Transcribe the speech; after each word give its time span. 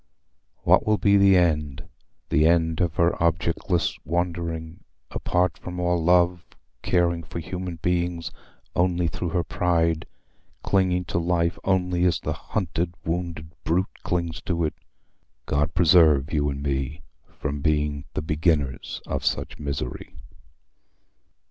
What 0.63 0.83
will 0.83 0.97
be 0.97 1.15
the 1.15 1.37
end, 1.37 1.87
the 2.29 2.47
end 2.47 2.81
of 2.81 2.95
her 2.95 3.15
objectless 3.19 3.99
wandering, 4.03 4.79
apart 5.11 5.59
from 5.59 5.79
all 5.79 6.03
love, 6.03 6.43
caring 6.81 7.21
for 7.21 7.37
human 7.37 7.75
beings 7.83 8.31
only 8.75 9.07
through 9.07 9.29
her 9.29 9.43
pride, 9.43 10.07
clinging 10.63 11.05
to 11.05 11.19
life 11.19 11.59
only 11.63 12.03
as 12.05 12.19
the 12.19 12.33
hunted 12.33 12.95
wounded 13.05 13.53
brute 13.63 14.01
clings 14.01 14.41
to 14.47 14.63
it? 14.63 14.73
God 15.45 15.75
preserve 15.75 16.33
you 16.33 16.49
and 16.49 16.63
me 16.63 17.03
from 17.37 17.61
being 17.61 18.05
the 18.15 18.23
beginners 18.23 19.03
of 19.05 19.23
such 19.23 19.59
misery! 19.59 20.15